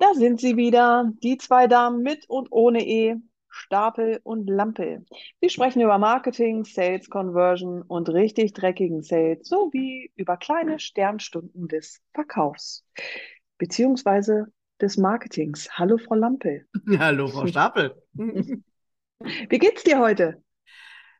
[0.00, 3.16] Da sind sie wieder, die zwei Damen mit und ohne E,
[3.50, 5.04] Stapel und Lampe.
[5.40, 12.00] Wir sprechen über Marketing, Sales, Conversion und richtig dreckigen Sales sowie über kleine Sternstunden des
[12.14, 12.82] Verkaufs
[13.58, 14.46] beziehungsweise
[14.80, 15.68] des Marketings.
[15.76, 16.64] Hallo, Frau Lampe.
[16.98, 17.94] Hallo, Frau Stapel.
[18.14, 20.42] Wie geht's dir heute?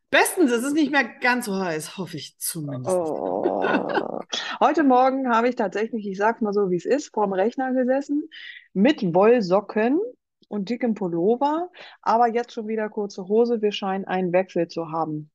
[0.09, 2.97] Bestens, es ist nicht mehr ganz so heiß, hoffe ich zumindest.
[2.97, 4.21] Oh.
[4.59, 8.29] Heute Morgen habe ich tatsächlich, ich sag's mal so, wie es ist, vorm Rechner gesessen
[8.73, 10.01] mit Wollsocken
[10.49, 11.71] und dickem Pullover,
[12.03, 13.63] aber jetzt schon wieder kurze Hose.
[13.63, 15.31] Wir scheinen einen Wechsel zu haben.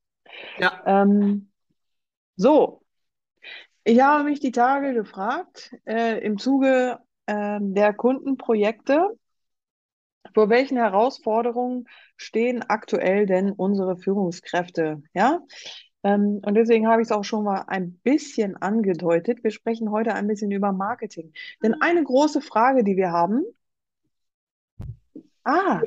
[0.58, 0.82] Ja.
[0.86, 1.52] Ähm,
[2.36, 2.82] so,
[3.84, 9.18] ich habe mich die Tage gefragt, äh, im Zuge äh, der Kundenprojekte,
[10.34, 11.86] vor welchen Herausforderungen
[12.18, 15.02] stehen aktuell denn unsere Führungskräfte?
[15.14, 15.40] Ja,
[16.14, 19.44] und deswegen habe ich es auch schon mal ein bisschen angedeutet.
[19.44, 21.34] Wir sprechen heute ein bisschen über Marketing.
[21.64, 23.44] Denn eine große Frage, die wir haben,
[25.44, 25.82] ah,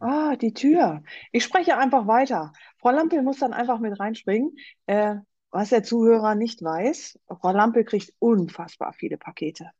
[0.00, 1.02] ah, die Tür.
[1.32, 2.52] Ich spreche einfach weiter.
[2.78, 4.56] Frau Lampel muss dann einfach mit reinspringen.
[4.86, 5.16] Äh,
[5.50, 9.70] was der Zuhörer nicht weiß, Frau Lampel kriegt unfassbar viele Pakete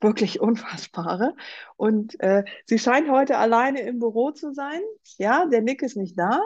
[0.00, 1.34] wirklich unfassbare.
[1.76, 4.80] Und äh, sie scheint heute alleine im Büro zu sein.
[5.18, 6.40] Ja, der Nick ist nicht da.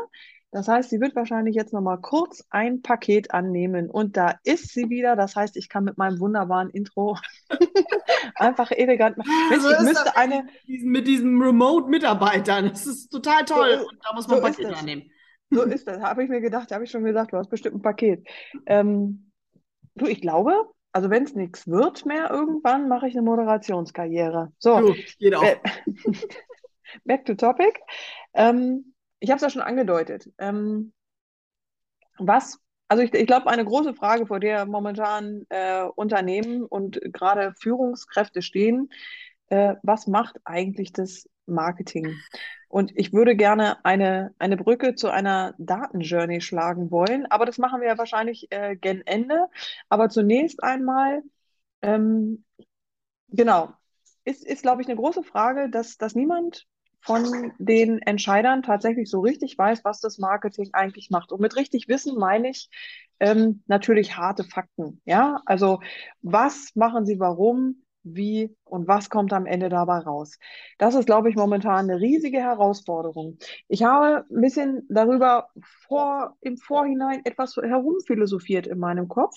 [0.50, 4.72] Das heißt, sie wird wahrscheinlich jetzt noch mal kurz ein Paket annehmen und da ist
[4.72, 5.14] sie wieder.
[5.14, 7.18] Das heißt, ich kann mit meinem wunderbaren Intro
[8.34, 9.30] einfach elegant machen.
[9.60, 12.70] So ich müsste eine mit diesen Remote-Mitarbeitern.
[12.70, 13.78] Das ist total toll.
[13.80, 15.10] So, und da muss man so Pakete annehmen.
[15.50, 16.00] So ist das.
[16.00, 18.26] Habe ich mir gedacht, habe ich schon gesagt, du hast bestimmt ein Paket.
[18.66, 19.32] Ähm,
[19.94, 20.54] du, ich glaube,
[20.92, 24.52] also wenn es nichts wird mehr irgendwann, mache ich eine Moderationskarriere.
[24.58, 25.44] So, du, geht auch.
[27.04, 27.78] back to topic.
[28.34, 30.30] Ähm, ich habe es ja schon angedeutet.
[30.38, 30.92] Ähm,
[32.19, 37.55] was, also ich, ich glaube, eine große Frage, vor der momentan äh, Unternehmen und gerade
[37.58, 38.91] Führungskräfte stehen,
[39.48, 42.14] äh, was macht eigentlich das Marketing?
[42.69, 47.81] Und ich würde gerne eine, eine Brücke zu einer Datenjourney schlagen wollen, aber das machen
[47.81, 49.47] wir ja wahrscheinlich äh, gen Ende.
[49.88, 51.22] Aber zunächst einmal,
[51.82, 52.44] ähm,
[53.28, 53.72] genau,
[54.25, 56.66] ist, ist glaube ich, eine große Frage, dass, dass niemand
[57.00, 61.32] von den Entscheidern tatsächlich so richtig weiß, was das Marketing eigentlich macht.
[61.32, 62.69] Und mit richtig Wissen meine ich
[63.20, 65.00] ähm, natürlich harte Fakten.
[65.04, 65.81] Ja, also
[66.22, 67.82] was machen sie, warum?
[68.14, 70.38] wie und was kommt am Ende dabei raus.
[70.78, 73.38] Das ist, glaube ich, momentan eine riesige Herausforderung.
[73.69, 75.48] Ich habe ein bisschen darüber
[75.87, 79.37] vor, im Vorhinein etwas herumphilosophiert in meinem Kopf.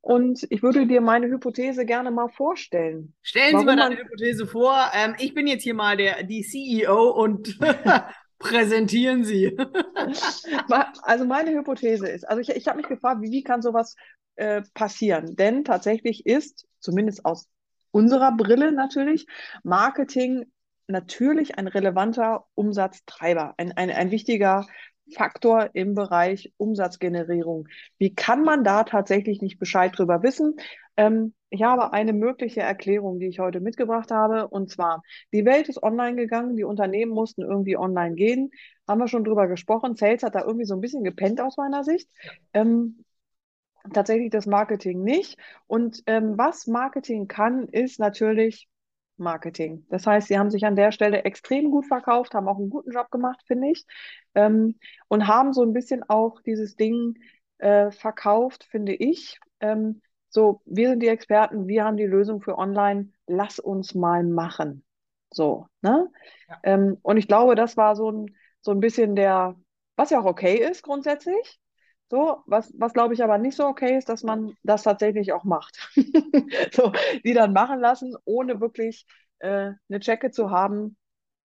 [0.00, 3.14] Und ich würde dir meine Hypothese gerne mal vorstellen.
[3.22, 4.76] Stellen Sie mal deine Hypothese vor.
[4.94, 7.58] Ähm, ich bin jetzt hier mal der, die CEO und
[8.38, 9.56] präsentieren Sie.
[11.02, 13.96] also meine Hypothese ist, also ich, ich habe mich gefragt, wie, wie kann sowas
[14.36, 15.36] äh, passieren?
[15.36, 17.48] Denn tatsächlich ist, zumindest aus
[17.90, 19.26] unserer Brille natürlich,
[19.64, 20.46] Marketing
[20.86, 24.66] natürlich ein relevanter Umsatztreiber, ein, ein, ein wichtiger
[25.14, 27.68] Faktor im Bereich Umsatzgenerierung.
[27.98, 30.56] Wie kann man da tatsächlich nicht Bescheid drüber wissen?
[30.96, 34.48] Ähm, ich habe eine mögliche Erklärung, die ich heute mitgebracht habe.
[34.48, 35.02] Und zwar,
[35.32, 38.50] die Welt ist online gegangen, die Unternehmen mussten irgendwie online gehen.
[38.86, 39.96] Haben wir schon drüber gesprochen.
[39.96, 42.10] Sales hat da irgendwie so ein bisschen gepennt aus meiner Sicht.
[42.52, 43.04] Ähm,
[43.92, 45.38] tatsächlich das Marketing nicht.
[45.66, 48.68] Und ähm, was Marketing kann, ist natürlich
[49.18, 49.86] Marketing.
[49.90, 52.92] Das heißt, sie haben sich an der Stelle extrem gut verkauft, haben auch einen guten
[52.92, 53.84] Job gemacht, finde ich,
[54.34, 57.18] ähm, und haben so ein bisschen auch dieses Ding
[57.58, 59.38] äh, verkauft, finde ich.
[59.60, 64.22] Ähm, so, wir sind die Experten, wir haben die Lösung für online, lass uns mal
[64.24, 64.84] machen.
[65.30, 66.08] So, ne?
[66.48, 66.60] Ja.
[66.62, 69.56] Ähm, und ich glaube, das war so ein, so ein bisschen der,
[69.96, 71.60] was ja auch okay ist grundsätzlich,
[72.10, 75.44] so, was, was glaube ich aber nicht so okay ist, dass man das tatsächlich auch
[75.44, 75.90] macht.
[76.72, 76.92] so,
[77.24, 79.06] die dann machen lassen, ohne wirklich
[79.40, 80.96] äh, eine Checke zu haben,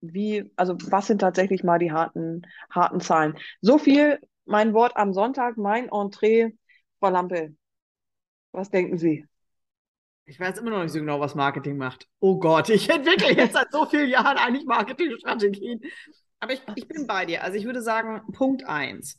[0.00, 3.38] wie, also was sind tatsächlich mal die harten, harten Zahlen.
[3.60, 6.50] So viel mein Wort am Sonntag, mein Entree,
[6.98, 7.54] Frau Lampe.
[8.50, 9.26] Was denken Sie?
[10.24, 12.08] Ich weiß immer noch nicht so genau, was Marketing macht.
[12.20, 15.80] Oh Gott, ich entwickle jetzt seit so vielen Jahren eigentlich Marketingstrategien.
[16.40, 17.42] Aber ich, ich bin bei dir.
[17.42, 19.18] Also ich würde sagen, Punkt eins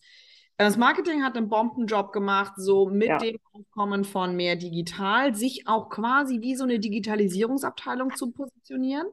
[0.57, 3.17] das Marketing hat einen Bombenjob gemacht, so mit ja.
[3.17, 9.07] dem Aufkommen von mehr digital, sich auch quasi wie so eine Digitalisierungsabteilung zu positionieren.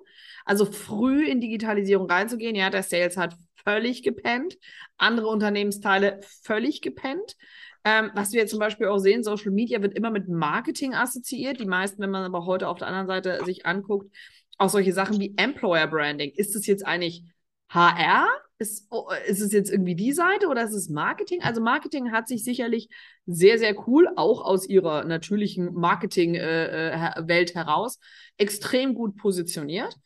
[0.45, 2.55] Also früh in Digitalisierung reinzugehen.
[2.55, 4.59] Ja, der Sales hat völlig gepennt,
[4.97, 7.37] andere Unternehmensteile völlig gepennt.
[7.85, 11.61] Ähm, was wir zum Beispiel auch sehen, Social Media wird immer mit Marketing assoziiert.
[11.61, 14.15] Die meisten, wenn man aber heute auf der anderen Seite sich anguckt,
[14.59, 16.33] auch solche Sachen wie Employer Branding.
[16.35, 17.25] Ist es jetzt eigentlich
[17.71, 18.29] HR?
[18.59, 21.41] Ist, oh, ist es jetzt irgendwie die Seite oder ist es Marketing?
[21.43, 22.91] Also Marketing hat sich sicherlich
[23.25, 27.99] sehr, sehr cool, auch aus ihrer natürlichen Marketing-Welt äh, äh heraus,
[28.37, 29.97] extrem gut positioniert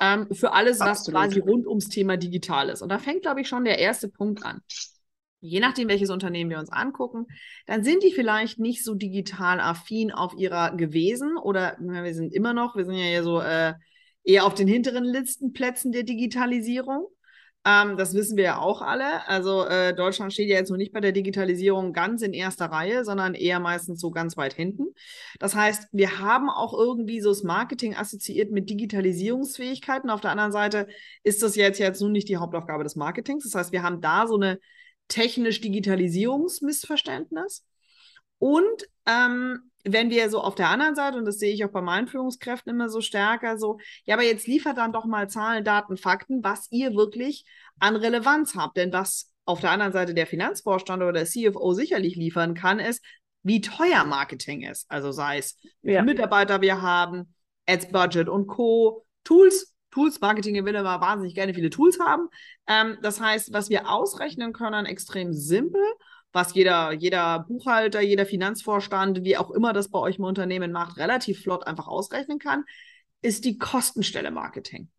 [0.00, 2.82] ähm, für alles, was quasi rund ums Thema digital ist.
[2.82, 4.60] Und da fängt, glaube ich, schon der erste Punkt an.
[5.40, 7.26] Je nachdem, welches Unternehmen wir uns angucken,
[7.66, 12.52] dann sind die vielleicht nicht so digital affin auf ihrer gewesen oder wir sind immer
[12.52, 13.74] noch, wir sind ja hier so äh,
[14.24, 17.08] eher auf den hinteren Listenplätzen der Digitalisierung.
[17.64, 19.26] Ähm, das wissen wir ja auch alle.
[19.28, 23.04] Also äh, Deutschland steht ja jetzt noch nicht bei der Digitalisierung ganz in erster Reihe,
[23.04, 24.86] sondern eher meistens so ganz weit hinten.
[25.38, 30.10] Das heißt, wir haben auch irgendwie so das Marketing assoziiert mit Digitalisierungsfähigkeiten.
[30.10, 30.88] Auf der anderen Seite
[31.22, 33.44] ist das jetzt jetzt nun nicht die Hauptaufgabe des Marketings.
[33.44, 34.58] Das heißt, wir haben da so eine
[35.06, 37.64] technisch Digitalisierungsmissverständnis.
[38.38, 41.80] Und ähm, wenn wir so auf der anderen Seite, und das sehe ich auch bei
[41.80, 45.96] meinen Führungskräften immer so stärker, so, ja, aber jetzt liefert dann doch mal Zahlen, Daten,
[45.96, 47.44] Fakten, was ihr wirklich
[47.78, 48.76] an Relevanz habt.
[48.76, 53.04] Denn was auf der anderen Seite der Finanzvorstand oder der CFO sicherlich liefern kann, ist,
[53.42, 54.88] wie teuer Marketing ist.
[54.88, 56.02] Also sei es, wie ja.
[56.02, 57.34] Mitarbeiter wir haben,
[57.66, 59.04] Ads Budget und Co.
[59.24, 62.28] Tools, Tools, Marketing will immer wahnsinnig gerne viele Tools haben.
[62.66, 65.82] Ähm, das heißt, was wir ausrechnen können, extrem simpel
[66.32, 70.96] was jeder, jeder Buchhalter, jeder Finanzvorstand, wie auch immer das bei euch im Unternehmen macht,
[70.96, 72.64] relativ flott einfach ausrechnen kann,
[73.20, 74.90] ist die Kostenstelle Marketing.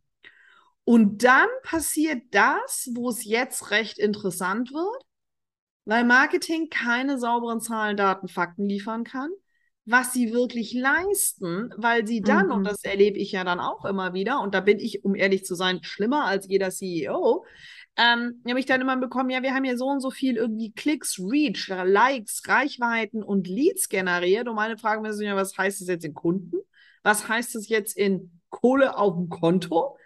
[0.85, 5.03] Und dann passiert das, wo es jetzt recht interessant wird,
[5.85, 9.29] weil Marketing keine sauberen Zahlen, Daten, Fakten liefern kann,
[9.85, 12.53] was sie wirklich leisten, weil sie dann, mhm.
[12.53, 15.45] und das erlebe ich ja dann auch immer wieder, und da bin ich, um ehrlich
[15.45, 17.45] zu sein, schlimmer als jeder CEO,
[17.95, 20.71] ähm, habe ich dann immer bekommen, ja, wir haben ja so und so viel irgendwie
[20.71, 24.47] Klicks, Reach, Likes, Reichweiten und Leads generiert.
[24.47, 26.57] Und meine Frage ist ja, was heißt das jetzt in Kunden?
[27.03, 29.97] Was heißt das jetzt in Kohle auf dem Konto?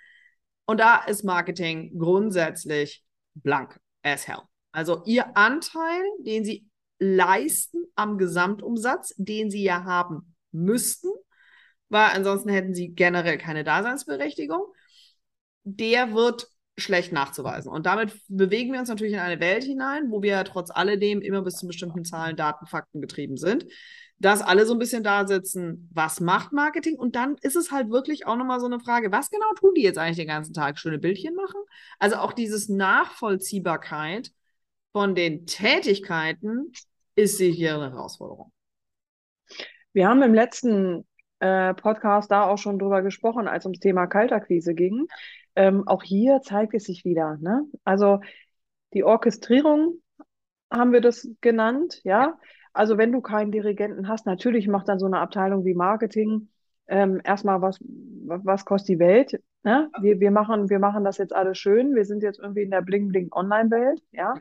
[0.66, 3.06] Und da ist Marketing grundsätzlich
[3.36, 4.42] blank as hell.
[4.72, 6.68] Also ihr Anteil, den sie
[7.00, 11.10] leisten am Gesamtumsatz, den sie ja haben müssten,
[11.89, 14.66] weil ansonsten hätten sie generell keine Daseinsberechtigung,
[15.63, 17.71] der wird schlecht nachzuweisen.
[17.71, 21.41] Und damit bewegen wir uns natürlich in eine Welt hinein, wo wir trotz alledem immer
[21.41, 23.65] bis zu bestimmten Zahlen, Daten, Fakten getrieben sind.
[24.19, 26.97] Dass alle so ein bisschen da sitzen, was macht Marketing?
[26.97, 29.83] Und dann ist es halt wirklich auch nochmal so eine Frage, was genau tun die
[29.83, 30.79] jetzt eigentlich den ganzen Tag?
[30.79, 31.62] Schöne Bildchen machen?
[32.00, 34.31] Also auch dieses Nachvollziehbarkeit
[34.91, 36.71] von den Tätigkeiten
[37.15, 38.51] ist sicher eine Herausforderung.
[39.94, 41.07] Wir haben im letzten
[41.39, 45.07] äh, Podcast da auch schon drüber gesprochen, als ums Thema Kaltakquise ging.
[45.57, 47.38] Ähm, auch hier zeigt es sich wieder.
[47.42, 47.65] Ne?
[47.83, 48.21] Also
[48.94, 50.01] die Orchestrierung
[50.71, 52.38] haben wir das genannt, ja.
[52.74, 56.50] Also wenn du keinen Dirigenten hast, natürlich macht dann so eine Abteilung wie Marketing
[56.86, 59.42] ähm, erstmal was, was kostet die Welt.
[59.63, 59.89] Ne?
[60.00, 61.95] Wir, wir, machen, wir machen das jetzt alles schön.
[61.95, 64.36] Wir sind jetzt irgendwie in der Bling-Bling-Online-Welt, ja.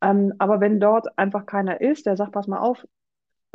[0.00, 2.86] Ähm, aber wenn dort einfach keiner ist, der sagt, pass mal auf,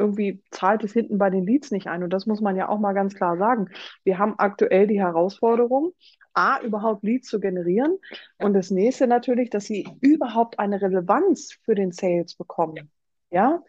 [0.02, 2.04] irgendwie zahlt es hinten bei den Leads nicht ein.
[2.04, 3.70] Und das muss man ja auch mal ganz klar sagen.
[4.04, 5.94] Wir haben aktuell die Herausforderung,
[6.34, 7.98] A, überhaupt Leads zu generieren
[8.38, 12.90] und das nächste natürlich, dass sie überhaupt eine Relevanz für den Sales bekommen.
[13.30, 13.62] Ja,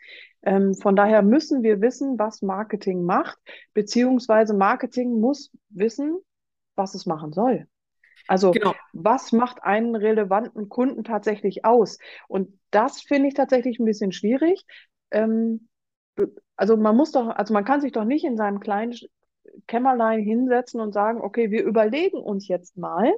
[0.43, 3.39] ähm, von daher müssen wir wissen, was Marketing macht,
[3.75, 6.19] beziehungsweise Marketing muss wissen,
[6.75, 7.67] was es machen soll.
[8.29, 8.75] Also genau.
[8.93, 11.99] was macht einen relevanten Kunden tatsächlich aus?
[12.29, 14.65] Und das finde ich tatsächlich ein bisschen schwierig.
[15.11, 15.69] Ähm,
[16.57, 18.95] also man muss doch, also man kann sich doch nicht in seinem kleinen
[19.67, 23.13] Kämmerlein hinsetzen und sagen, okay, wir überlegen uns jetzt mal,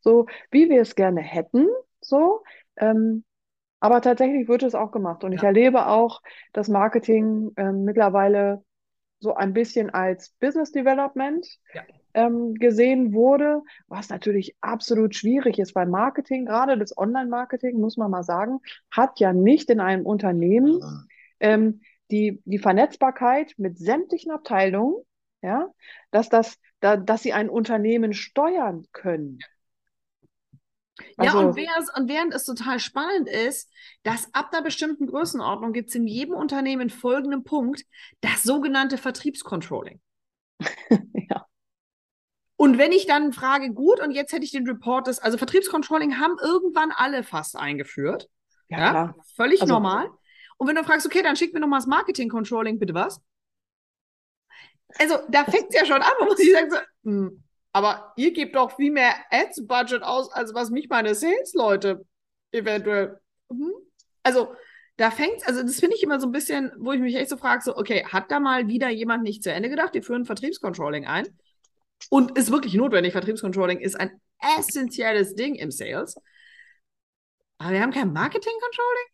[0.00, 1.68] so wie wir es gerne hätten,
[2.00, 2.42] so.
[2.76, 3.24] Ähm,
[3.80, 5.24] aber tatsächlich wird es auch gemacht.
[5.24, 5.38] Und ja.
[5.38, 8.62] ich erlebe auch, dass Marketing ähm, mittlerweile
[9.18, 11.82] so ein bisschen als Business Development ja.
[12.14, 18.10] ähm, gesehen wurde, was natürlich absolut schwierig ist, weil Marketing, gerade das Online-Marketing, muss man
[18.10, 20.80] mal sagen, hat ja nicht in einem Unternehmen
[21.40, 21.80] ähm,
[22.12, 25.02] die, die Vernetzbarkeit mit sämtlichen Abteilungen,
[25.40, 25.68] ja,
[26.10, 29.38] dass, das, da, dass sie ein Unternehmen steuern können.
[31.16, 31.58] Also, ja, und,
[31.96, 33.70] und, während es total spannend ist,
[34.02, 37.82] dass ab einer bestimmten Größenordnung gibt es in jedem Unternehmen folgenden Punkt,
[38.20, 40.00] das sogenannte Vertriebscontrolling.
[41.30, 41.46] ja.
[42.56, 46.20] Und wenn ich dann frage, gut, und jetzt hätte ich den Report des, also Vertriebscontrolling
[46.20, 48.28] haben irgendwann alle fast eingeführt.
[48.68, 50.10] Ja, ja völlig also, normal.
[50.56, 53.20] Und wenn du fragst, okay, dann schick mir nochmal das Marketing-Controlling, bitte was?
[54.98, 57.42] Also, da fängt es ja schon an, wo man sich sagt, so, hm,
[57.72, 62.04] aber ihr gebt doch viel mehr Ads-Budget aus, als was mich meine Sales-Leute
[62.50, 63.18] eventuell.
[63.50, 63.72] Hm?
[64.22, 64.54] Also,
[64.96, 67.36] da fängt also das finde ich immer so ein bisschen, wo ich mich echt so
[67.36, 69.94] frage, so, okay, hat da mal wieder jemand nicht zu Ende gedacht?
[69.94, 71.26] Wir führen Vertriebscontrolling ein.
[72.10, 73.12] Und ist wirklich notwendig.
[73.12, 74.20] Vertriebscontrolling ist ein
[74.58, 76.16] essentielles Ding im Sales.
[77.58, 79.06] Aber wir haben kein Marketing-Controlling?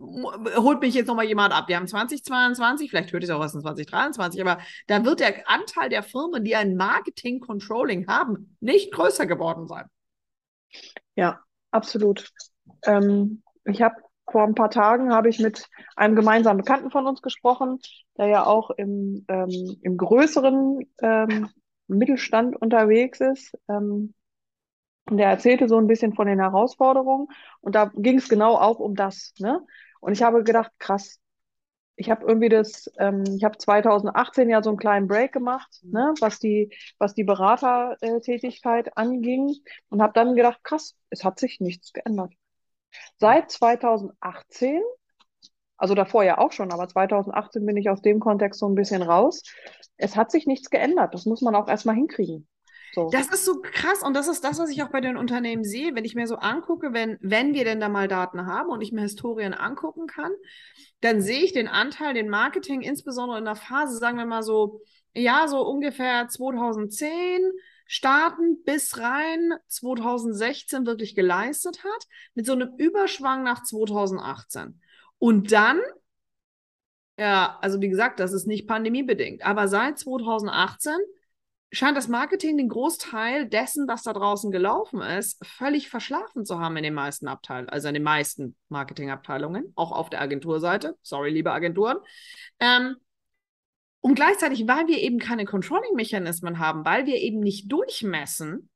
[0.00, 1.68] Holt mich jetzt nochmal jemand ab.
[1.68, 5.90] Wir haben 2022, vielleicht hört es auch was in 2023, aber da wird der Anteil
[5.90, 9.86] der Firmen, die ein Marketing-Controlling haben, nicht größer geworden sein.
[11.16, 11.40] Ja,
[11.70, 12.30] absolut.
[12.84, 13.96] Ähm, ich habe
[14.30, 17.78] vor ein paar Tagen habe ich mit einem gemeinsamen Bekannten von uns gesprochen,
[18.16, 21.48] der ja auch im, ähm, im größeren ähm,
[21.88, 23.52] Mittelstand unterwegs ist.
[23.68, 24.14] Ähm,
[25.10, 27.26] und der erzählte so ein bisschen von den Herausforderungen.
[27.60, 29.34] Und da ging es genau auch um das.
[29.40, 29.60] Ne?
[30.00, 31.20] Und ich habe gedacht, krass,
[32.00, 35.92] ich habe irgendwie das, ähm, ich habe 2018 ja so einen kleinen Break gemacht, mhm.
[35.92, 39.54] ne, was die, was die Beratertätigkeit anging
[39.90, 42.32] und habe dann gedacht, krass, es hat sich nichts geändert.
[43.18, 44.80] Seit 2018,
[45.76, 49.02] also davor ja auch schon, aber 2018 bin ich aus dem Kontext so ein bisschen
[49.02, 49.42] raus.
[49.96, 51.14] Es hat sich nichts geändert.
[51.14, 52.48] Das muss man auch erstmal hinkriegen.
[52.92, 53.08] So.
[53.10, 55.94] Das ist so krass und das ist das, was ich auch bei den Unternehmen sehe,
[55.94, 58.92] wenn ich mir so angucke, wenn, wenn wir denn da mal Daten haben und ich
[58.92, 60.32] mir Historien angucken kann,
[61.00, 64.80] dann sehe ich den Anteil, den Marketing, insbesondere in der Phase, sagen wir mal so,
[65.14, 67.40] ja, so ungefähr 2010
[67.86, 72.04] starten bis rein 2016 wirklich geleistet hat,
[72.34, 74.80] mit so einem Überschwang nach 2018.
[75.18, 75.80] Und dann,
[77.18, 80.92] ja, also wie gesagt, das ist nicht pandemiebedingt, aber seit 2018
[81.72, 86.76] scheint das Marketing den Großteil dessen, was da draußen gelaufen ist, völlig verschlafen zu haben
[86.76, 90.96] in den meisten Abteilungen, also in den meisten Marketingabteilungen, auch auf der Agenturseite.
[91.02, 91.98] Sorry, liebe Agenturen.
[92.58, 92.96] Ähm,
[94.00, 98.68] und gleichzeitig, weil wir eben keine Controlling-Mechanismen haben, weil wir eben nicht durchmessen,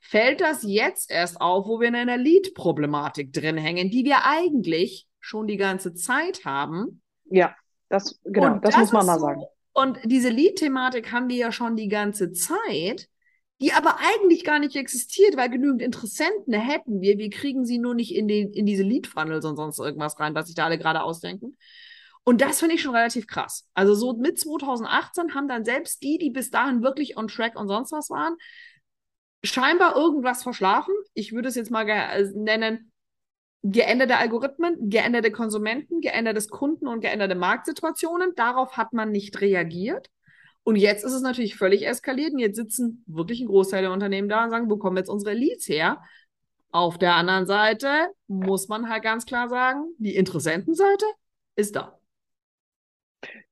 [0.00, 5.06] fällt das jetzt erst auf, wo wir in einer Lead-Problematik drin hängen, die wir eigentlich
[5.20, 7.00] schon die ganze Zeit haben.
[7.26, 7.54] Ja,
[7.88, 9.42] das, genau, das, das, muss man mal so, sagen.
[9.72, 13.08] Und diese Lead-Thematik haben wir ja schon die ganze Zeit,
[13.60, 17.16] die aber eigentlich gar nicht existiert, weil genügend Interessenten hätten wir.
[17.16, 20.46] Wir kriegen sie nur nicht in, den, in diese Lead-Funnels und sonst irgendwas rein, was
[20.46, 21.56] sich da alle gerade ausdenken.
[22.24, 23.68] Und das finde ich schon relativ krass.
[23.74, 27.68] Also so mit 2018 haben dann selbst die, die bis dahin wirklich on track und
[27.68, 28.36] sonst was waren,
[29.44, 30.94] scheinbar irgendwas verschlafen.
[31.14, 31.84] Ich würde es jetzt mal
[32.34, 32.91] nennen,
[33.62, 38.34] geänderte Algorithmen, geänderte Konsumenten, geändertes Kunden und geänderte Marktsituationen.
[38.34, 40.10] Darauf hat man nicht reagiert.
[40.64, 44.28] Und jetzt ist es natürlich völlig eskaliert und jetzt sitzen wirklich ein Großteil der Unternehmen
[44.28, 46.02] da und sagen, wo kommen jetzt unsere Leads her?
[46.70, 47.88] Auf der anderen Seite
[48.28, 51.04] muss man halt ganz klar sagen, die Interessentenseite
[51.56, 51.98] ist da.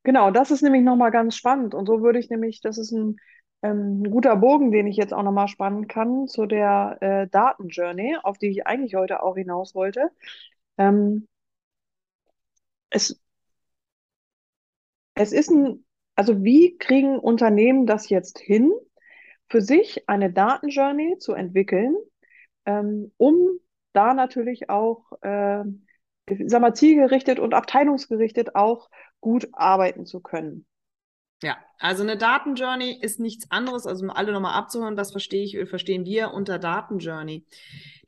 [0.02, 1.74] Genau, das ist nämlich nochmal ganz spannend.
[1.74, 3.16] Und so würde ich nämlich, das ist ein
[3.62, 8.16] ähm, ein guter Bogen, den ich jetzt auch nochmal spannen kann zu der äh, Datenjourney,
[8.22, 10.10] auf die ich eigentlich heute auch hinaus wollte.
[10.78, 11.28] Ähm,
[12.90, 13.20] es,
[15.14, 18.72] es ist ein, also wie kriegen Unternehmen das jetzt hin,
[19.48, 21.96] für sich eine Datenjourney zu entwickeln,
[22.66, 23.60] ähm, um
[23.92, 25.64] da natürlich auch, äh,
[26.28, 28.90] ich sag mal, zielgerichtet und abteilungsgerichtet auch
[29.20, 30.66] gut arbeiten zu können.
[31.42, 35.68] Ja, also eine Datenjourney ist nichts anderes, also um alle nochmal abzuhören, was verstehe ich,
[35.68, 37.46] verstehen wir unter Datenjourney.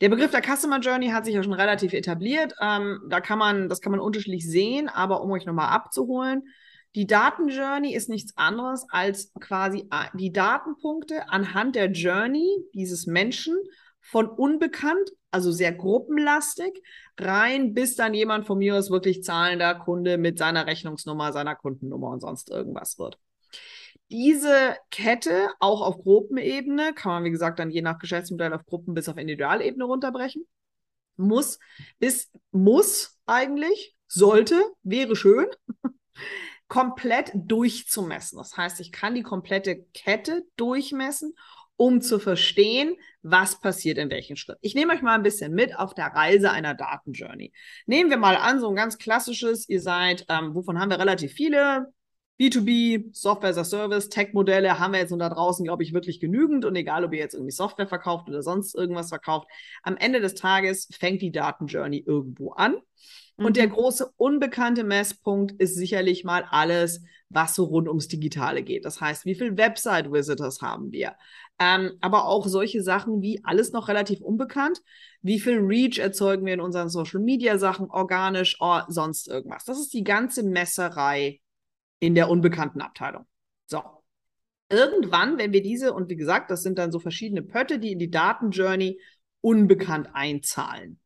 [0.03, 2.55] Der Begriff der Customer Journey hat sich ja schon relativ etabliert.
[2.61, 6.43] Ähm, da kann man, das kann man unterschiedlich sehen, aber um euch nochmal abzuholen,
[6.95, 13.57] die Datenjourney ist nichts anderes als quasi äh, die Datenpunkte anhand der Journey dieses Menschen
[14.01, 16.83] von unbekannt, also sehr gruppenlastig,
[17.19, 22.09] rein, bis dann jemand von mir aus wirklich zahlender Kunde mit seiner Rechnungsnummer, seiner Kundennummer
[22.09, 23.19] und sonst irgendwas wird.
[24.11, 28.95] Diese Kette, auch auf Gruppenebene, kann man, wie gesagt, dann je nach Geschäftsmodell auf Gruppen
[28.95, 30.47] bis auf Individualebene runterbrechen,
[31.17, 31.59] muss,
[31.99, 35.47] bis, muss eigentlich, sollte, wäre schön,
[36.69, 38.37] komplett durchzumessen.
[38.37, 41.35] Das heißt, ich kann die komplette Kette durchmessen
[41.83, 44.57] um zu verstehen, was passiert in welchem Schritt.
[44.61, 47.53] Ich nehme euch mal ein bisschen mit auf der Reise einer Datenjourney.
[47.87, 51.33] Nehmen wir mal an, so ein ganz klassisches, ihr seid, ähm, wovon haben wir relativ
[51.33, 51.93] viele?
[52.39, 56.21] B2B, Software as a Service, Tech-Modelle haben wir jetzt nur da draußen, glaube ich, wirklich
[56.21, 56.65] genügend.
[56.65, 59.49] Und egal, ob ihr jetzt irgendwie Software verkauft oder sonst irgendwas verkauft,
[59.83, 62.77] am Ende des Tages fängt die Datenjourney irgendwo an.
[63.35, 63.73] Und der mhm.
[63.73, 67.03] große unbekannte Messpunkt ist sicherlich mal alles,
[67.35, 68.85] was so rund ums Digitale geht.
[68.85, 71.17] Das heißt, wie viele Website-Visitors haben wir?
[71.59, 74.83] Ähm, aber auch solche Sachen wie alles noch relativ unbekannt.
[75.21, 79.65] Wie viel Reach erzeugen wir in unseren Social Media Sachen organisch oder sonst irgendwas?
[79.65, 81.41] Das ist die ganze Messerei
[82.01, 83.27] in der unbekannten Abteilung.
[83.67, 83.83] So.
[84.69, 87.99] Irgendwann, wenn wir diese, und wie gesagt, das sind dann so verschiedene Pötte, die in
[87.99, 88.99] die Datenjourney
[89.43, 90.99] unbekannt einzahlen.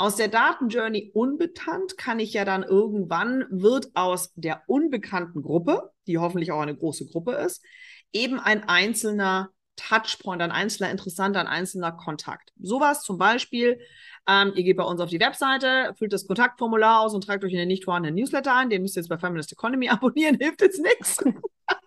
[0.00, 6.16] Aus der Datenjourney unbekannt kann ich ja dann irgendwann, wird aus der unbekannten Gruppe, die
[6.16, 7.62] hoffentlich auch eine große Gruppe ist,
[8.10, 12.50] eben ein einzelner Touchpoint, ein einzelner interessanter, ein einzelner Kontakt.
[12.58, 13.78] Sowas zum Beispiel,
[14.26, 17.52] ähm, ihr geht bei uns auf die Webseite, füllt das Kontaktformular aus und tragt euch
[17.52, 18.70] in den nicht vorhandenen Newsletter ein.
[18.70, 21.22] Den müsst ihr jetzt bei Feminist Economy abonnieren, hilft jetzt nichts.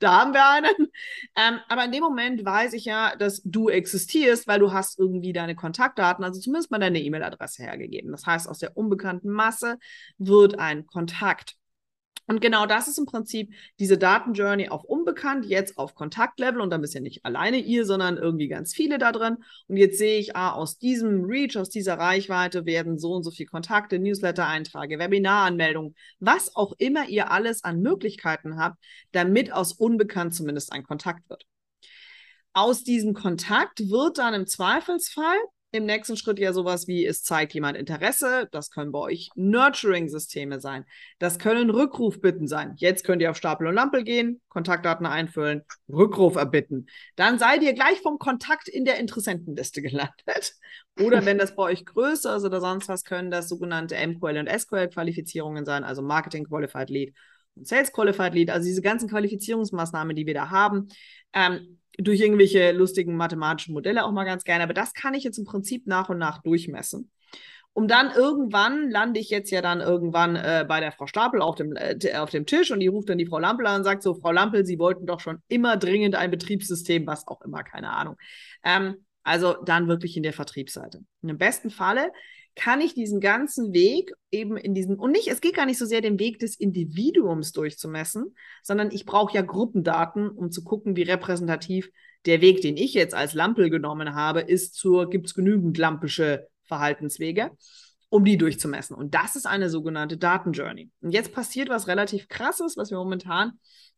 [0.00, 0.88] da haben wir einen.
[1.36, 5.32] Ähm, aber in dem Moment weiß ich ja, dass du existierst, weil du hast irgendwie
[5.32, 8.10] deine Kontaktdaten, also zumindest mal deine E-Mail-Adresse hergegeben.
[8.10, 9.78] Das heißt, aus der unbekannten Masse
[10.18, 11.56] wird ein Kontakt.
[12.30, 16.80] Und genau das ist im Prinzip diese Datenjourney auf unbekannt, jetzt auf Kontaktlevel und dann
[16.80, 19.38] bist ja nicht alleine ihr, sondern irgendwie ganz viele da drin.
[19.66, 23.32] Und jetzt sehe ich, ah, aus diesem Reach, aus dieser Reichweite werden so und so
[23.32, 28.76] viele Kontakte, Newsletter-Einträge, Webinaranmeldungen, was auch immer ihr alles an Möglichkeiten habt,
[29.10, 31.46] damit aus unbekannt zumindest ein Kontakt wird.
[32.52, 35.38] Aus diesem Kontakt wird dann im Zweifelsfall
[35.72, 38.48] im nächsten Schritt ja sowas wie, es zeigt jemand Interesse.
[38.50, 40.84] Das können bei euch Nurturing-Systeme sein.
[41.18, 42.74] Das können Rückrufbitten sein.
[42.76, 46.86] Jetzt könnt ihr auf Stapel und Lampel gehen, Kontaktdaten einfüllen, Rückruf erbitten.
[47.14, 50.54] Dann seid ihr gleich vom Kontakt in der Interessentenliste gelandet.
[50.98, 54.48] Oder wenn das bei euch größer ist oder sonst was, können das sogenannte MQL und
[54.48, 57.14] SQL-Qualifizierungen sein, also Marketing Qualified Lead
[57.54, 58.50] und Sales Qualified Lead.
[58.50, 60.88] Also diese ganzen Qualifizierungsmaßnahmen, die wir da haben.
[61.32, 64.64] Ähm, durch irgendwelche lustigen mathematischen Modelle auch mal ganz gerne.
[64.64, 67.10] Aber das kann ich jetzt im Prinzip nach und nach durchmessen.
[67.72, 71.54] Um dann irgendwann lande ich jetzt ja dann irgendwann äh, bei der Frau Stapel auf
[71.54, 74.02] dem, äh, auf dem Tisch und die ruft dann die Frau Lampel an und sagt
[74.02, 77.90] so, Frau Lampel, Sie wollten doch schon immer dringend ein Betriebssystem, was auch immer, keine
[77.90, 78.16] Ahnung.
[78.64, 81.04] Ähm, also dann wirklich in der Vertriebsseite.
[81.22, 82.10] Und Im besten Falle
[82.56, 85.86] kann ich diesen ganzen Weg eben in diesen, und nicht, es geht gar nicht so
[85.86, 91.02] sehr den Weg des Individuums durchzumessen, sondern ich brauche ja Gruppendaten, um zu gucken, wie
[91.02, 91.90] repräsentativ
[92.26, 96.48] der Weg, den ich jetzt als Lampel genommen habe, ist zur, gibt es genügend lampische
[96.64, 97.50] Verhaltenswege,
[98.08, 98.94] um die durchzumessen.
[98.96, 100.90] Und das ist eine sogenannte Datenjourney.
[101.00, 103.52] Und jetzt passiert was relativ krasses, was wir momentan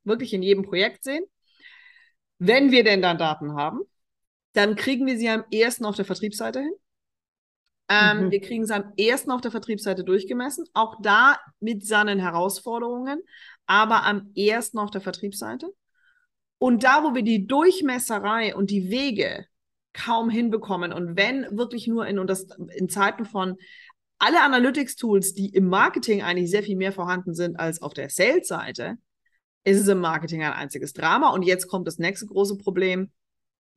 [0.05, 1.25] wirklich in jedem Projekt sehen.
[2.39, 3.81] Wenn wir denn dann Daten haben,
[4.53, 6.73] dann kriegen wir sie am ersten auf der Vertriebsseite hin.
[7.93, 8.31] Ähm, mhm.
[8.31, 13.21] Wir kriegen es am ersten auf der Vertriebsseite durchgemessen, auch da mit seinen Herausforderungen,
[13.67, 15.69] aber am ersten auf der Vertriebsseite.
[16.59, 19.47] Und da, wo wir die Durchmesserei und die Wege
[19.93, 23.57] kaum hinbekommen und wenn wirklich nur in, und das in Zeiten von
[24.19, 28.97] alle Analytics-Tools, die im Marketing eigentlich sehr viel mehr vorhanden sind als auf der Sales-Seite,
[29.65, 31.31] ist es im Marketing ein einziges Drama.
[31.31, 33.11] Und jetzt kommt das nächste große Problem,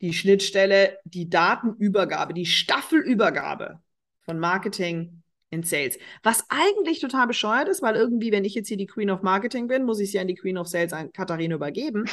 [0.01, 3.81] die Schnittstelle, die Datenübergabe, die Staffelübergabe
[4.25, 5.97] von Marketing in Sales.
[6.23, 9.67] Was eigentlich total bescheuert ist, weil irgendwie, wenn ich jetzt hier die Queen of Marketing
[9.67, 12.05] bin, muss ich ja an die Queen of Sales an Katharina übergeben.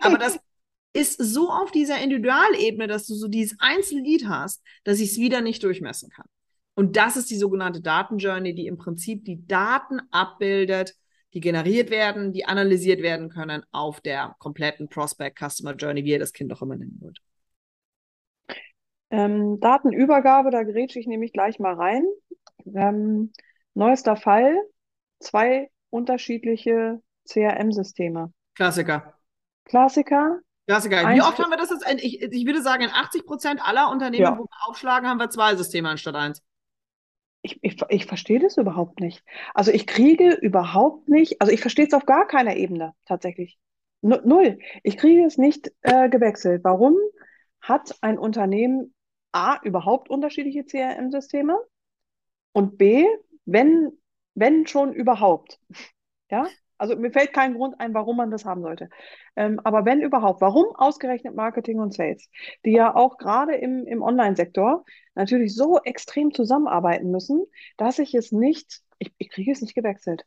[0.00, 0.38] Aber das
[0.92, 5.40] ist so auf dieser Individualebene, dass du so dieses Einzellied hast, dass ich es wieder
[5.40, 6.26] nicht durchmessen kann.
[6.74, 10.94] Und das ist die sogenannte Datenjourney, die im Prinzip die Daten abbildet,
[11.34, 16.18] die generiert werden, die analysiert werden können auf der kompletten Prospect Customer Journey, wie ihr
[16.18, 17.20] das Kind auch immer nennen wollt.
[19.12, 22.04] Ähm, Datenübergabe, da grätsche ich nämlich gleich mal rein.
[22.74, 23.30] Ähm,
[23.74, 24.56] neuester Fall,
[25.20, 28.32] zwei unterschiedliche CRM-Systeme.
[28.54, 29.18] Klassiker.
[29.66, 30.40] Klassiker.
[30.66, 31.10] Klassiker.
[31.10, 31.86] Wie oft haben wir das jetzt?
[32.02, 34.38] Ich, ich würde sagen, in 80 Prozent aller Unternehmen, ja.
[34.38, 36.42] wo wir aufschlagen, haben wir zwei Systeme anstatt eins.
[37.42, 39.22] Ich, ich, ich verstehe das überhaupt nicht.
[39.52, 43.58] Also ich kriege überhaupt nicht, also ich verstehe es auf gar keiner Ebene tatsächlich.
[44.00, 44.58] Null.
[44.82, 46.64] Ich kriege es nicht äh, gewechselt.
[46.64, 46.96] Warum
[47.60, 48.94] hat ein Unternehmen
[49.32, 51.58] A, überhaupt unterschiedliche CRM-Systeme
[52.52, 53.06] und B,
[53.44, 53.92] wenn,
[54.34, 55.58] wenn schon überhaupt.
[56.30, 56.46] Ja,
[56.78, 58.88] also mir fällt kein Grund ein, warum man das haben sollte.
[59.36, 62.28] Ähm, aber wenn überhaupt, warum ausgerechnet Marketing und Sales,
[62.64, 67.44] die ja auch gerade im, im Online-Sektor natürlich so extrem zusammenarbeiten müssen,
[67.76, 70.24] dass ich es nicht, ich, ich kriege es nicht gewechselt.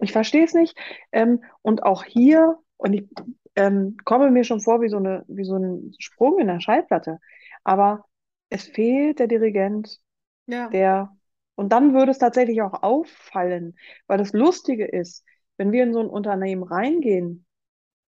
[0.00, 0.78] Ich verstehe es nicht.
[1.10, 3.08] Ähm, und auch hier, und ich
[3.56, 7.18] ähm, komme mir schon vor wie so, eine, wie so ein Sprung in der Schallplatte.
[7.64, 8.04] Aber
[8.52, 9.98] es fehlt der Dirigent,
[10.46, 10.68] ja.
[10.68, 11.16] der,
[11.54, 15.24] und dann würde es tatsächlich auch auffallen, weil das Lustige ist,
[15.56, 17.46] wenn wir in so ein Unternehmen reingehen,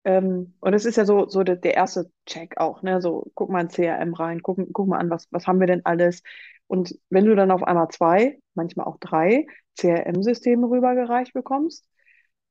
[0.05, 3.03] ähm, und es ist ja so, so der, der, erste Check auch, ne?
[3.03, 5.85] So, guck mal in CRM rein, guck, guck mal an, was, was haben wir denn
[5.85, 6.23] alles?
[6.67, 9.47] Und wenn du dann auf einmal zwei, manchmal auch drei
[9.79, 11.85] CRM-Systeme rübergereicht bekommst,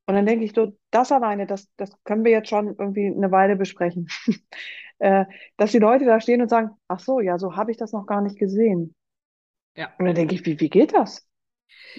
[0.10, 3.30] und dann denke ich so, das alleine, das, das können wir jetzt schon irgendwie eine
[3.30, 4.08] Weile besprechen.
[4.98, 7.92] äh, dass die Leute da stehen und sagen, ach so, ja, so habe ich das
[7.92, 8.96] noch gar nicht gesehen.
[9.76, 9.94] Ja.
[10.00, 11.30] Und dann denke ich, wie, wie geht das?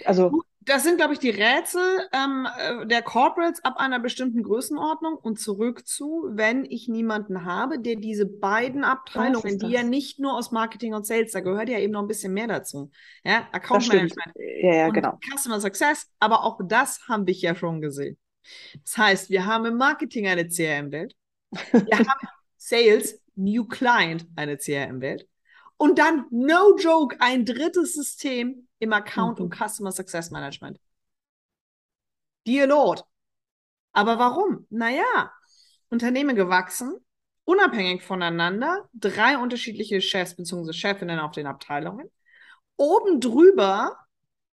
[0.04, 5.16] Also das sind, glaube ich, die Rätsel ähm, äh, der Corporates ab einer bestimmten Größenordnung
[5.16, 10.36] und zurück zu, wenn ich niemanden habe, der diese beiden Abteilungen, die ja nicht nur
[10.36, 12.88] aus Marketing und Sales, da gehört ja eben noch ein bisschen mehr dazu.
[13.24, 15.18] Ja, Account Management ja, ja, genau.
[15.34, 18.16] Customer Success, aber auch das haben wir ja schon gesehen.
[18.84, 21.16] Das heißt, wir haben im Marketing eine CRM-Welt.
[21.72, 25.26] Wir haben Sales, New Client, eine CRM-Welt.
[25.80, 29.46] Und dann, no joke, ein drittes System im Account mhm.
[29.46, 30.78] und Customer Success Management.
[32.46, 33.02] Dear Lord.
[33.92, 34.66] Aber warum?
[34.68, 35.32] Naja,
[35.88, 36.98] Unternehmen gewachsen,
[37.44, 40.74] unabhängig voneinander, drei unterschiedliche Chefs bzw.
[40.74, 42.10] Chefinnen auf den Abteilungen.
[42.76, 43.96] Oben drüber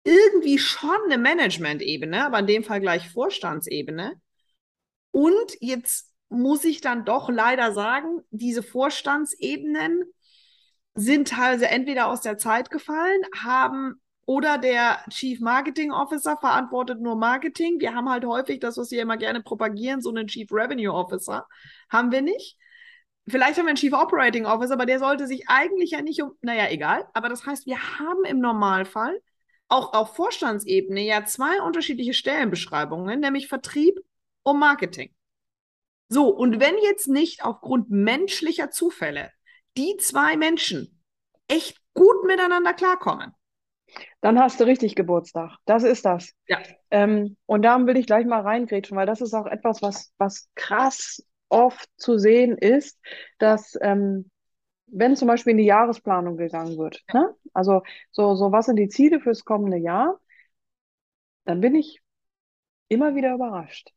[0.03, 4.19] irgendwie schon eine Management-Ebene, aber in dem Fall gleich Vorstandsebene.
[5.11, 10.11] Und jetzt muss ich dann doch leider sagen, diese Vorstandsebenen
[10.93, 17.15] sind teilweise entweder aus der Zeit gefallen, haben oder der Chief Marketing Officer verantwortet nur
[17.15, 17.79] Marketing.
[17.79, 21.47] Wir haben halt häufig das, was wir immer gerne propagieren, so einen Chief Revenue Officer.
[21.89, 22.57] Haben wir nicht.
[23.27, 26.31] Vielleicht haben wir einen Chief Operating Officer, aber der sollte sich eigentlich ja nicht um,
[26.41, 27.05] naja, egal.
[27.13, 29.19] Aber das heißt, wir haben im Normalfall
[29.67, 33.99] auch auf Vorstandsebene ja zwei unterschiedliche Stellenbeschreibungen, nämlich Vertrieb
[34.43, 35.13] und Marketing.
[36.09, 39.31] So, und wenn jetzt nicht aufgrund menschlicher Zufälle
[39.77, 41.03] die zwei Menschen
[41.47, 43.33] echt gut miteinander klarkommen,
[44.21, 45.57] dann hast du richtig Geburtstag.
[45.65, 46.33] Das ist das.
[46.47, 46.59] Ja.
[46.91, 50.49] Ähm, und da will ich gleich mal reingrätschen, weil das ist auch etwas, was, was
[50.55, 52.99] krass oft zu sehen ist,
[53.37, 54.29] dass ähm,
[54.87, 57.21] wenn zum Beispiel in die Jahresplanung gegangen wird, ja.
[57.21, 57.35] ne?
[57.53, 57.81] also
[58.11, 60.19] so, so was sind die Ziele fürs kommende Jahr,
[61.45, 62.01] dann bin ich
[62.87, 63.93] immer wieder überrascht,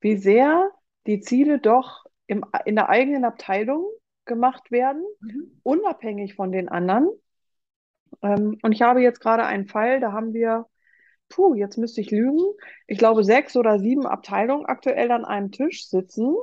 [0.00, 0.70] wie sehr
[1.06, 3.86] die Ziele doch im, in der eigenen Abteilung
[4.26, 5.60] gemacht werden, mhm.
[5.62, 7.08] unabhängig von den anderen.
[8.22, 10.66] Ähm, und ich habe jetzt gerade einen Fall, da haben wir,
[11.28, 12.42] puh, jetzt müsste ich lügen,
[12.86, 16.36] ich glaube sechs oder sieben Abteilungen aktuell an einem Tisch sitzen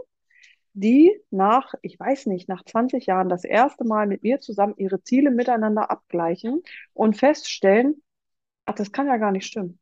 [0.74, 5.04] die nach, ich weiß nicht, nach 20 Jahren das erste Mal mit mir zusammen ihre
[5.04, 8.02] Ziele miteinander abgleichen und feststellen,
[8.66, 9.80] ach, das kann ja gar nicht stimmen.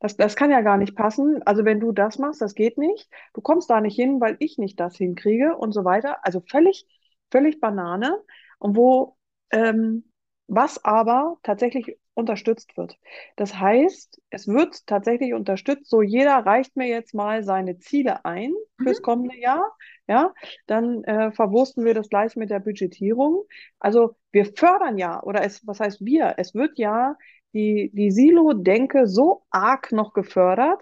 [0.00, 1.42] Das, das kann ja gar nicht passen.
[1.44, 3.08] Also wenn du das machst, das geht nicht.
[3.34, 6.24] Du kommst da nicht hin, weil ich nicht das hinkriege und so weiter.
[6.24, 6.86] Also völlig,
[7.30, 8.18] völlig Banane.
[8.58, 9.16] Und wo,
[9.50, 10.04] ähm,
[10.46, 12.98] was aber tatsächlich unterstützt wird.
[13.36, 18.52] Das heißt, es wird tatsächlich unterstützt, so jeder reicht mir jetzt mal seine Ziele ein
[18.82, 19.02] fürs mhm.
[19.04, 19.76] kommende Jahr,
[20.08, 20.34] ja,
[20.66, 23.44] dann äh, verwursten wir das gleich mit der Budgetierung.
[23.78, 26.34] Also wir fördern ja, oder es, was heißt wir?
[26.38, 27.14] Es wird ja
[27.52, 30.80] die, die Silo-Denke so arg noch gefördert,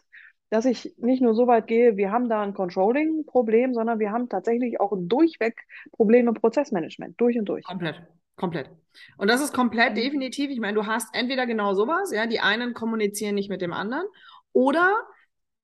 [0.51, 4.29] dass ich nicht nur so weit gehe, wir haben da ein Controlling-Problem, sondern wir haben
[4.29, 7.65] tatsächlich auch durchweg Probleme im Prozessmanagement, durch und durch.
[7.65, 8.03] Komplett.
[8.37, 8.71] Komplett.
[9.17, 10.51] Und das ist komplett definitiv.
[10.51, 14.05] Ich meine, du hast entweder genau sowas, ja, die einen kommunizieren nicht mit dem anderen,
[14.53, 14.95] oder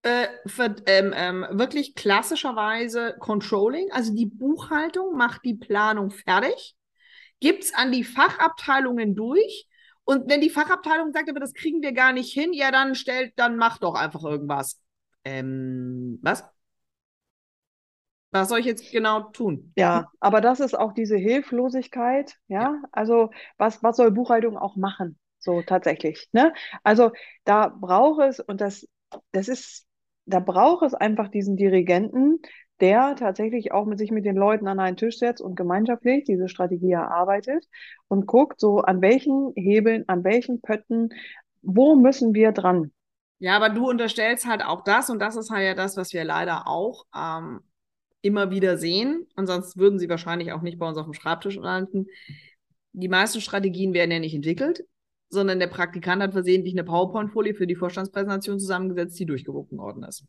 [0.03, 6.75] äh, für, ähm, ähm, wirklich klassischerweise Controlling, also die Buchhaltung macht die Planung fertig,
[7.41, 9.69] gibt es an die Fachabteilungen durch.
[10.05, 13.33] Und wenn die Fachabteilung sagt, aber das kriegen wir gar nicht hin, ja, dann stellt,
[13.37, 14.81] dann mach doch einfach irgendwas.
[15.25, 16.45] Ähm, was?
[18.33, 19.73] Was soll ich jetzt genau tun?
[19.77, 22.63] Ja, aber das ist auch diese Hilflosigkeit, ja.
[22.63, 22.83] ja.
[22.91, 25.19] Also was, was soll Buchhaltung auch machen?
[25.39, 26.29] So tatsächlich.
[26.33, 26.55] Ne?
[26.83, 27.13] Also
[27.45, 28.89] da braucht es, und das,
[29.33, 29.87] das ist,
[30.25, 32.41] da braucht es einfach diesen Dirigenten,
[32.83, 36.49] der tatsächlich auch mit sich mit den Leuten an einen Tisch setzt und gemeinschaftlich diese
[36.49, 37.65] Strategie erarbeitet
[38.09, 41.11] und guckt, so an welchen Hebeln, an welchen Pötten,
[41.63, 42.91] wo müssen wir dran?
[43.39, 46.25] Ja, aber du unterstellst halt auch das, und das ist halt ja das, was wir
[46.25, 47.61] leider auch ähm,
[48.21, 49.27] immer wieder sehen.
[49.37, 52.07] Ansonsten würden sie wahrscheinlich auch nicht bei uns auf dem Schreibtisch landen.
[52.93, 54.85] Die meisten Strategien werden ja nicht entwickelt,
[55.29, 60.25] sondern der Praktikant hat versehentlich eine PowerPoint-Folie für die Vorstandspräsentation zusammengesetzt, die durchgewunken worden ist.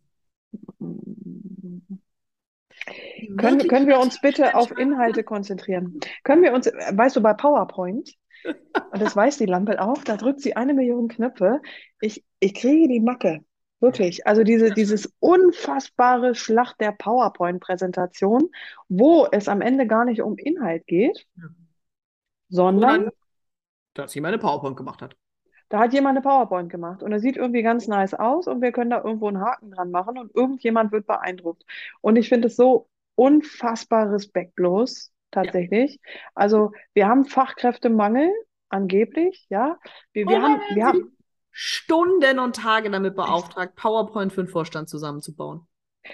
[3.37, 5.99] Können, können wir uns bitte auf Inhalte konzentrieren?
[6.23, 8.13] Können wir uns, weißt du, bei PowerPoint,
[8.45, 11.61] und das weiß die Lampe auch, da drückt sie eine Million Knöpfe,
[12.01, 13.39] ich, ich kriege die Macke.
[13.79, 14.25] Wirklich.
[14.25, 18.49] Also diese, dieses unfassbare Schlacht der PowerPoint-Präsentation,
[18.87, 21.27] wo es am Ende gar nicht um Inhalt geht,
[22.47, 23.09] sondern.
[23.93, 25.17] dass jemand eine PowerPoint gemacht hat.
[25.69, 28.71] Da hat jemand eine PowerPoint gemacht und er sieht irgendwie ganz nice aus und wir
[28.71, 31.63] können da irgendwo einen Haken dran machen und irgendjemand wird beeindruckt.
[32.01, 35.99] Und ich finde es so unfassbar respektlos, tatsächlich.
[36.03, 36.19] Ja.
[36.35, 38.31] Also wir haben Fachkräftemangel,
[38.69, 39.77] angeblich, ja.
[40.11, 41.17] Wir, wir, haben, wir, haben,
[41.51, 45.67] Stunden und Tage damit beauftragt, PowerPoint für den Vorstand zusammenzubauen.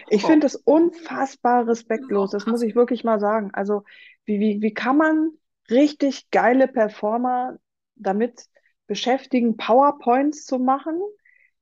[0.10, 0.28] Ich oh.
[0.28, 3.52] finde es unfassbar respektlos, das muss ich wirklich mal sagen.
[3.54, 3.84] Also,
[4.26, 5.32] wie, wie, wie kann man
[5.70, 7.58] richtig geile Performer
[7.96, 8.46] damit
[8.90, 11.00] beschäftigen, PowerPoints zu machen,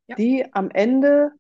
[0.08, 0.16] ja.
[0.16, 1.34] die am Ende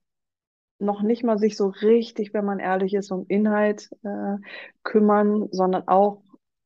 [0.79, 4.35] noch nicht mal sich so richtig, wenn man ehrlich ist, um Inhalt äh,
[4.83, 6.21] kümmern, sondern auch,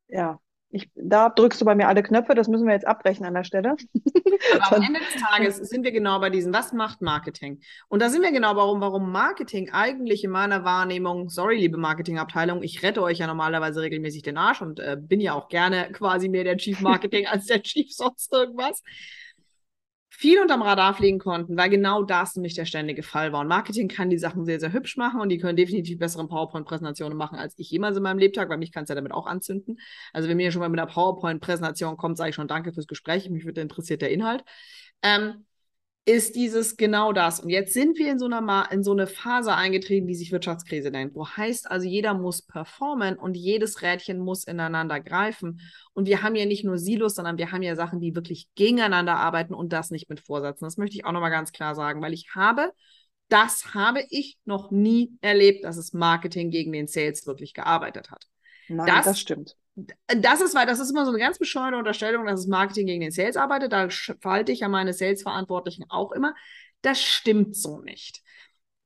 [0.10, 0.40] ja,
[0.72, 3.44] Ich, da drückst du bei mir alle Knöpfe, das müssen wir jetzt abbrechen an der
[3.44, 3.76] Stelle.
[4.62, 7.60] Aber am Ende des Tages sind wir genau bei diesem, was macht Marketing?
[7.90, 12.64] Und da sind wir genau warum, warum Marketing eigentlich in meiner Wahrnehmung, sorry, liebe Marketingabteilung,
[12.64, 16.30] ich rette euch ja normalerweise regelmäßig den Arsch und äh, bin ja auch gerne quasi
[16.30, 18.82] mehr der Chief Marketing als der Chief sonst irgendwas
[20.14, 23.40] viel unterm Radar fliegen konnten, weil genau das nämlich der ständige Fall war.
[23.40, 27.18] Und Marketing kann die Sachen sehr, sehr hübsch machen und die können definitiv bessere PowerPoint-Präsentationen
[27.18, 29.80] machen, als ich jemals in meinem Lebtag, weil mich kann es ja damit auch anzünden.
[30.12, 33.30] Also wenn mir schon mal mit einer PowerPoint-Präsentation kommt, sage ich schon Danke fürs Gespräch,
[33.30, 34.44] mich würde interessiert der Inhalt.
[35.02, 35.46] Ähm,
[36.06, 37.40] ist dieses genau das.
[37.40, 40.90] Und jetzt sind wir in so, einer in so eine Phase eingetreten, die sich Wirtschaftskrise
[40.90, 45.62] nennt, wo heißt also, jeder muss performen und jedes Rädchen muss ineinander greifen.
[45.94, 49.18] Und wir haben ja nicht nur Silos, sondern wir haben ja Sachen, die wirklich gegeneinander
[49.18, 50.66] arbeiten und das nicht mit Vorsätzen.
[50.66, 52.72] Das möchte ich auch nochmal ganz klar sagen, weil ich habe,
[53.30, 58.31] das habe ich noch nie erlebt, dass es Marketing gegen den Sales wirklich gearbeitet hat.
[58.72, 62.26] Nein, das, das stimmt das ist, weil das ist immer so eine ganz bescheuerte Unterstellung,
[62.26, 63.72] dass das Marketing gegen den Sales arbeitet.
[63.72, 63.88] Da
[64.20, 66.36] falte ich ja meine Sales-Verantwortlichen auch immer.
[66.82, 68.22] Das stimmt so nicht.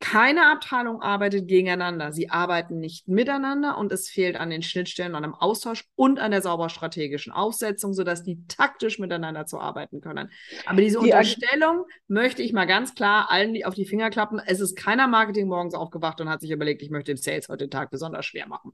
[0.02, 2.12] Keine Abteilung arbeitet gegeneinander.
[2.12, 6.32] Sie arbeiten nicht miteinander und es fehlt an den Schnittstellen, an dem Austausch und an
[6.32, 10.30] der sauber strategischen Aufsetzung, sodass die taktisch miteinander zu arbeiten können.
[10.66, 14.40] Aber diese die Unterstellung möchte ich mal ganz klar allen auf die Finger klappen.
[14.46, 17.66] Es ist keiner Marketing morgens aufgewacht und hat sich überlegt, ich möchte dem Sales heute
[17.66, 18.74] den Tag besonders schwer machen.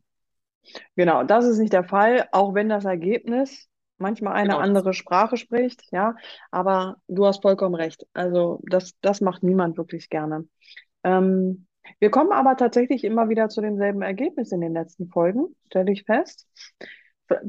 [0.95, 4.59] Genau, das ist nicht der Fall, auch wenn das Ergebnis manchmal eine genau.
[4.59, 6.15] andere Sprache spricht, ja,
[6.49, 8.05] aber du hast vollkommen recht.
[8.13, 10.47] Also das, das macht niemand wirklich gerne.
[11.03, 11.67] Ähm,
[11.99, 16.03] wir kommen aber tatsächlich immer wieder zu demselben Ergebnis in den letzten Folgen, stelle ich
[16.03, 16.47] fest.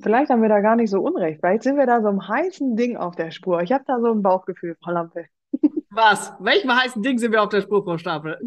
[0.01, 1.41] Vielleicht haben wir da gar nicht so unrecht.
[1.41, 3.63] Vielleicht sind wir da so einem heißen Ding auf der Spur.
[3.63, 5.27] Ich habe da so ein Bauchgefühl, Frau Lampe.
[5.95, 6.33] Was?
[6.41, 8.39] Welchem heißen Ding sind wir auf der Spur, Frau Stapel?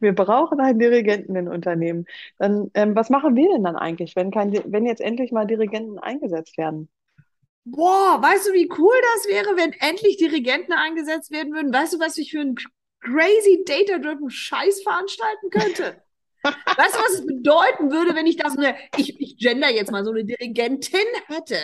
[0.00, 2.06] Wir brauchen einen Dirigenten in Unternehmen.
[2.38, 5.98] Dann, ähm, was machen wir denn dann eigentlich, wenn, kein, wenn jetzt endlich mal Dirigenten
[5.98, 6.88] eingesetzt werden?
[7.64, 11.72] Boah, weißt du, wie cool das wäre, wenn endlich Dirigenten eingesetzt werden würden?
[11.72, 12.56] Weißt du, was ich für einen
[13.00, 16.02] crazy data-driven Scheiß veranstalten könnte?
[16.42, 20.04] weißt du, was es bedeuten würde, wenn ich das eine, ich, ich gender jetzt mal
[20.04, 21.56] so eine Dirigentin hätte?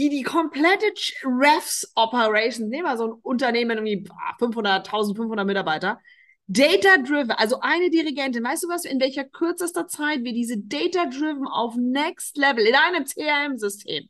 [0.00, 0.86] Die die komplette
[1.24, 4.08] Refs Operations, nehmen wir so ein Unternehmen, irgendwie
[4.38, 6.00] 500, 1500 Mitarbeiter,
[6.46, 11.74] Data-driven, also eine Dirigentin, weißt du was, in welcher kürzester Zeit wir diese Data-driven auf
[11.76, 14.08] Next Level in einem CRM-System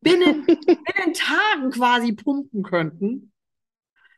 [0.00, 3.32] binnen, binnen Tagen quasi pumpen könnten.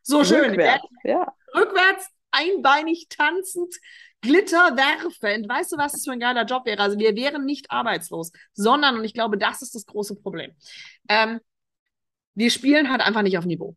[0.02, 0.50] So schön.
[0.50, 1.32] Rückwärts, ja.
[1.54, 3.74] Rückwärts, einbeinig tanzend,
[4.26, 5.48] Glitter werfend.
[5.48, 6.82] Weißt du, was das für ein geiler Job wäre?
[6.82, 10.52] Also wir wären nicht arbeitslos, sondern, und ich glaube, das ist das große Problem,
[11.08, 11.40] ähm,
[12.34, 13.76] wir spielen halt einfach nicht auf Niveau.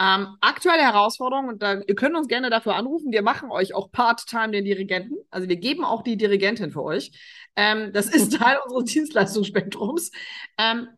[0.00, 3.90] Ähm, aktuelle Herausforderung, und da, ihr könnt uns gerne dafür anrufen, wir machen euch auch
[3.90, 5.16] Part-Time den Dirigenten.
[5.30, 7.10] Also wir geben auch die Dirigentin für euch.
[7.56, 10.12] Ähm, das ist Teil unseres Dienstleistungsspektrums.
[10.56, 10.88] Ähm,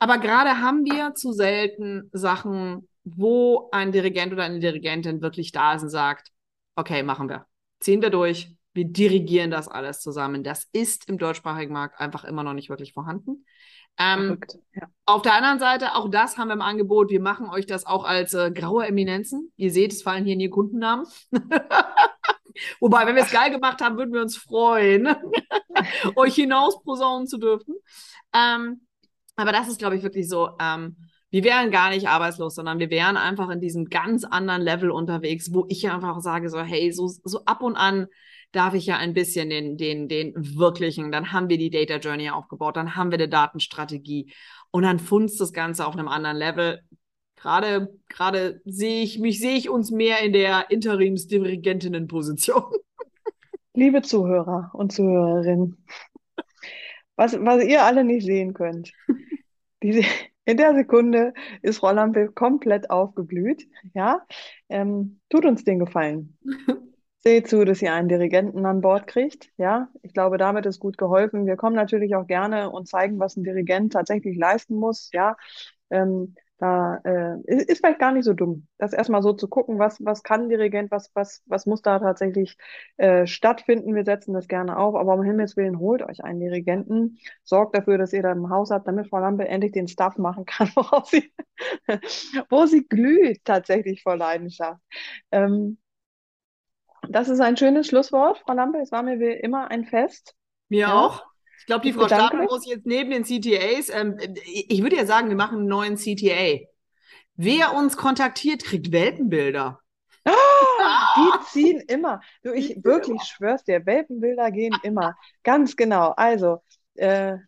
[0.00, 5.74] aber gerade haben wir zu selten Sachen, wo ein Dirigent oder eine Dirigentin wirklich da
[5.74, 6.30] ist und sagt,
[6.76, 7.46] okay, machen wir
[7.80, 10.44] ziehen wir durch, wir dirigieren das alles zusammen.
[10.44, 13.44] Das ist im deutschsprachigen Markt einfach immer noch nicht wirklich vorhanden.
[13.98, 14.38] Ähm,
[14.74, 14.86] ja.
[15.06, 17.10] Auf der anderen Seite, auch das haben wir im Angebot.
[17.10, 19.52] Wir machen euch das auch als äh, graue Eminenzen.
[19.56, 21.06] Ihr seht, es fallen hier nie Kundennamen.
[22.80, 25.08] Wobei, wenn wir es geil gemacht haben, würden wir uns freuen,
[26.16, 27.74] euch hinaus posaunen zu dürfen.
[28.32, 28.86] Ähm,
[29.34, 30.50] aber das ist, glaube ich, wirklich so.
[30.60, 34.90] Ähm, wir wären gar nicht arbeitslos, sondern wir wären einfach in diesem ganz anderen Level
[34.90, 38.06] unterwegs, wo ich einfach sage so, hey, so, so ab und an
[38.52, 42.30] darf ich ja ein bisschen den, den, den wirklichen, dann haben wir die Data Journey
[42.30, 44.32] aufgebaut, dann haben wir eine Datenstrategie
[44.70, 46.80] und dann funzt das Ganze auf einem anderen Level.
[47.36, 52.64] Gerade, gerade sehe ich mich, sehe ich uns mehr in der Interimsdirigentinnenposition.
[53.74, 55.84] Liebe Zuhörer und Zuhörerinnen,
[57.16, 58.92] was, was ihr alle nicht sehen könnt,
[59.82, 60.02] diese,
[60.48, 63.68] in der Sekunde ist Frau Lampe komplett aufgeblüht.
[63.92, 64.22] Ja,
[64.70, 66.38] ähm, tut uns den Gefallen.
[67.18, 69.50] Seht zu, dass ihr einen Dirigenten an Bord kriegt.
[69.58, 71.44] Ja, ich glaube, damit ist gut geholfen.
[71.44, 75.10] Wir kommen natürlich auch gerne und zeigen, was ein Dirigent tatsächlich leisten muss.
[75.12, 75.36] Ja,
[75.90, 80.04] ähm, da äh, ist, vielleicht gar nicht so dumm, das erstmal so zu gucken, was,
[80.04, 82.56] was kann ein Dirigent, was, was, was muss da tatsächlich
[82.96, 83.94] äh, stattfinden.
[83.94, 87.96] Wir setzen das gerne auf, aber um Himmels Willen holt euch einen Dirigenten, sorgt dafür,
[87.96, 91.06] dass ihr da im Haus habt, damit Frau Lampe endlich den Stuff machen kann, worauf
[91.08, 91.32] sie,
[92.50, 94.80] wo sie glüht tatsächlich vor Leidenschaft.
[95.30, 95.78] Ähm,
[97.08, 98.78] das ist ein schönes Schlusswort, Frau Lampe.
[98.78, 100.34] Es war mir wie immer ein Fest.
[100.68, 101.06] Mir ja.
[101.06, 101.24] auch
[101.66, 105.36] glaube, die Frau Stapel muss jetzt neben den CTAs, ähm, ich würde ja sagen, wir
[105.36, 106.66] machen einen neuen CTA.
[107.36, 109.80] Wer uns kontaktiert, kriegt Welpenbilder.
[110.24, 110.30] Oh,
[111.16, 112.20] die ziehen immer.
[112.42, 115.16] Du, ich wirklich schwör's dir, Welpenbilder gehen immer.
[115.42, 116.14] Ganz genau.
[116.16, 116.62] Also,
[116.94, 117.38] äh,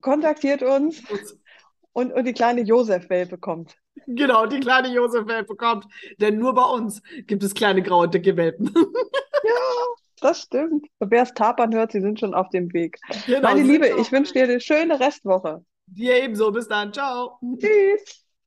[0.00, 1.02] kontaktiert uns
[1.92, 3.76] und, und die kleine Josef-Welpe kommt.
[4.06, 5.86] Genau, die kleine Josef-Welpe kommt.
[6.18, 8.72] Denn nur bei uns gibt es kleine graue, dicke Welpen.
[9.44, 9.52] ja,
[10.20, 10.86] das stimmt.
[10.98, 12.98] Und wer es tapern hört, sie sind schon auf dem Weg.
[13.26, 15.64] Genau, Meine Liebe, ich wünsche dir eine schöne Restwoche.
[15.86, 16.50] Dir ebenso.
[16.52, 16.92] Bis dann.
[16.92, 17.38] Ciao.
[17.58, 18.24] Tschüss.